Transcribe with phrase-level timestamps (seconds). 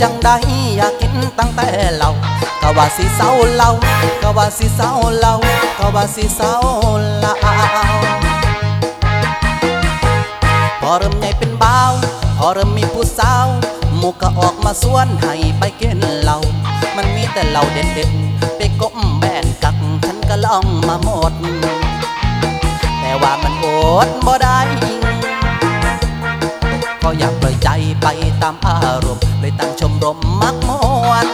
[0.00, 0.30] จังใด
[0.76, 2.10] อยากกินตั้งแต่เรา
[2.62, 3.68] ก็ว่าสิเศร้าเรา
[4.22, 5.32] ก็ว่าสิเศร้าเรา
[5.78, 6.54] ก็ว่าสิเศร้า
[7.22, 7.34] ลา
[10.80, 11.92] พอเริ่มใหญ่เป็นบ่าว
[12.38, 13.46] พอเริ่มมีผู้สาว
[13.96, 16.38] หมูก็ออกมาสวนให้ไปกินเหล้า
[16.96, 21.32] มันมีแต่เหล้าเด็ดๆไปก้มแบนกักฉันก็ลองมาหมด
[23.00, 23.66] แต่ว่ามันอ
[24.06, 24.58] ดบ่ได้
[27.02, 27.44] ก็อยากป
[28.02, 28.06] ไป
[28.42, 30.70] ตามอารมณ์เลยตั้งชมรมมักม
[31.08, 31.26] วน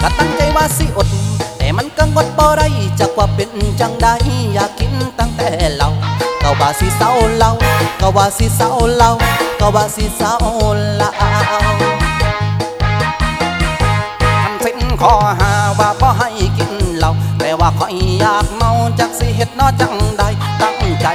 [0.00, 1.08] ก็ตั้งใจว่าสิอด
[1.56, 2.66] แต่มันก็งดบ่ได้
[3.00, 3.50] จากว่าเป็น
[3.80, 4.06] จังใด
[4.54, 5.88] อยากกินตั้งแต่เรา
[6.42, 7.50] ก็ว่าสิเศร้าเรา
[8.00, 9.10] ก็ว่าสิเศร้าเรา
[9.60, 10.32] ก็ว่าสิเศร้า
[11.00, 11.10] ลา
[11.70, 11.72] ว
[14.44, 20.22] มันเป็นข้อหาว่าบ่ให้กินเหล้าแต่ว่าข้อยอยากเมาจากสิเฮ็ดนอจังใด
[20.60, 21.06] ตั้งใจ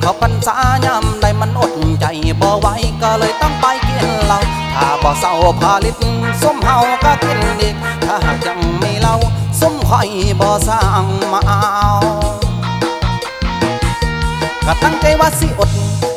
[0.00, 0.56] เขาปัญษา
[0.86, 2.04] ยามใดมันอดใจ
[2.40, 2.66] บ่ไหว
[3.02, 4.40] ก็เลยต้องไปกินเหล้า
[4.74, 5.96] ถ้าบ่เศร้าผาลิต
[6.42, 7.76] ส้มเฮาก็กินอีก
[8.06, 9.16] ถ้าหากยังไม่เล่า
[9.60, 10.08] ส้มข่อย
[10.40, 11.60] บ่สร้างมาเอา
[14.66, 15.70] ก็ตั้งใจว่าสิอด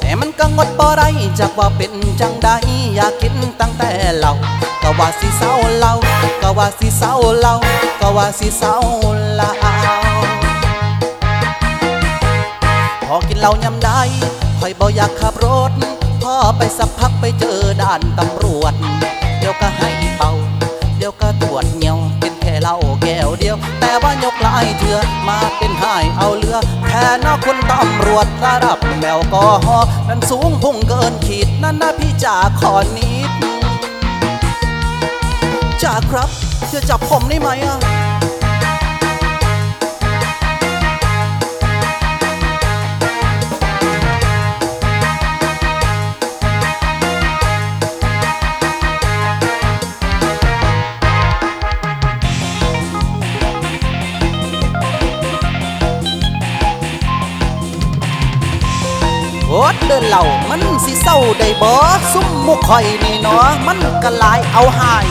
[0.00, 2.48] แต่มันก็งดบ่ได้จากว่าเป็นจังใด
[2.94, 4.32] อยากกินตั้งแต่เรา
[4.82, 5.92] ก็ว่าสิเศร้าเรา
[6.42, 7.54] ก็ว่าสิเศร้าเรา
[8.00, 8.74] ก็ว่าสิเศร้า
[9.40, 9.49] ลา
[13.40, 14.00] เหล้ายำได้
[14.58, 15.72] คอยบ่อยากขับรถ
[16.22, 18.74] พ่อไปสักพักไปเจอด่านตำรวจ
[19.38, 20.32] เดี๋ยวก็ให้เป่า
[20.96, 33.30] เดี๋ยวก็ตรวจเหนียวเป็นแค่เหล้าแก้วเดียว แต่ว่ายกลายเถื่อมาเป็นหายเอาเรือแทนนะคุณตำรวจระดับแมวกอฮอนั้นสูงพุ่งเกินขีดนั่นนะพี่จ่าขอนิด
[35.82, 36.28] จ่าครับ
[36.72, 37.89] จะจับผมได้ไหมอะ
[59.52, 61.72] โอดเดินเหล่ามันสิเศร้าได้บ่
[62.12, 65.06] ซุ่มมุกข่อยนี่เนาะมันก็หลายเอาหาย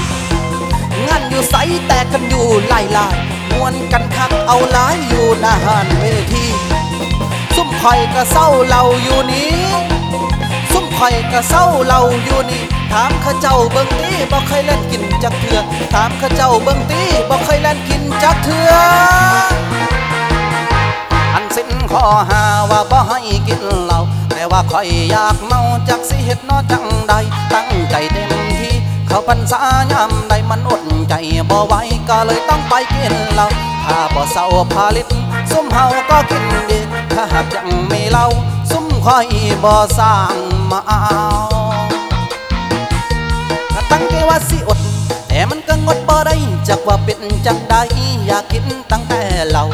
[1.08, 1.56] งานอยู่ใส
[1.88, 3.16] แต่กันอยู่หลายลาย
[3.52, 6.46] มวนกันคักเอาหลายอยู่หน้าหานเวที
[7.56, 9.54] ซุ่มข่อยก็เศร้าเราอยู่นี้
[10.72, 15.60] ซุ่มข่อยก็เศร้าเราอยู่นี่ถามข้าเจ้าเบิ่งตีบ่เคยเล่นกินจักเถื่อ
[15.94, 18.72] ถามข้าเจ้าเบิ่งตีบ่เคยเล่นกินจักเถื่อ
[21.34, 27.14] อันสิ้นข้อหาว่าบ่ให้กินเหล้าแต่ว่าข่อยอยากเมาจากสิเฮ็ดนอจังใด
[27.54, 28.76] ตั้งใจเต็มที่
[29.08, 31.14] เขาพรรษายามใดมันอดใจ
[31.50, 31.74] บ่ไหว
[32.10, 33.48] ก็เลยต้องไปกินเหล้า
[33.86, 35.08] ถ้าบ่เศร้าผาลิต
[35.52, 36.80] ซุ่มเฮาก็กินดี
[37.14, 38.28] ถ้าหากยังไม่เล่า
[38.72, 39.28] ซุ่มข่อย
[39.64, 40.36] บ่สร้าง
[40.72, 41.02] มาเอา
[43.92, 44.80] ตั้งใจว่าสิอด
[45.28, 46.36] แต่มันก็งดบ่ได้
[46.68, 47.76] จากว่าเป็นจังใด
[48.26, 49.66] อยากกินตั้งแต่เรา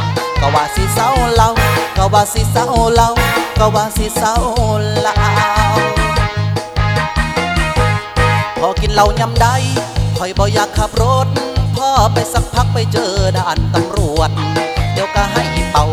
[0.48, 1.50] ก็ว่าสิเศร้าเรา
[1.98, 3.08] ก็ว่าสิเศร้าเรา
[3.60, 4.36] ก็ว่าสิเศร้า
[5.06, 5.16] ลา
[8.60, 9.56] พอกินเหล้ายำได้
[10.18, 11.28] คอยบ่อยากขับรถ
[11.76, 14.30] พ่อไปสักพักไปเจอด่านตำรวจ
[14.94, 15.86] เดี๋ยวก็ให้เป่า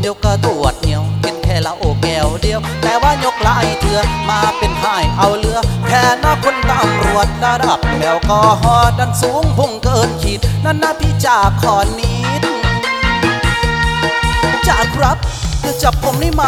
[0.00, 12.51] เดี๋ยวก็ตรวจเหนียวกินแค่เหล้าแก้วเดียว แต่ว่ายกหลายเถื่อมาเป็นหายเอาเรือ แค่นะคนตำรวจระดับแมวก็ฮอดันสูงพุ่งเกินขีดนั่นนะพี่จ่าขอนิด
[14.68, 15.16] จ่าครับ
[15.64, 16.42] จะจับผมได้ไหม